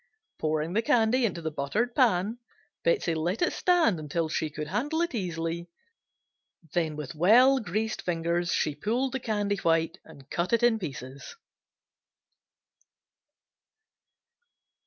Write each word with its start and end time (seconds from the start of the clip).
Pouring 0.39 0.73
the 0.73 0.81
candy 0.81 1.27
into 1.27 1.43
the 1.43 1.51
buttered 1.51 1.93
pan, 1.93 2.39
Betsey 2.83 3.13
let 3.13 3.43
it 3.43 3.53
stand 3.53 3.99
until 3.99 4.27
she 4.27 4.49
could 4.49 4.69
handle 4.69 4.99
it 5.03 5.13
easily, 5.13 5.69
then 6.73 6.95
with 6.95 7.13
well 7.13 7.59
greased 7.59 8.01
fingers 8.01 8.51
she 8.51 8.73
pulled 8.73 9.11
the 9.11 9.19
candy 9.19 9.57
white 9.57 9.99
and 10.03 10.27
cut 10.31 10.53
it 10.53 10.63
in 10.63 10.79
pieces. 10.79 11.35